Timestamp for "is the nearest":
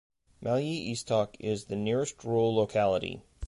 1.39-2.23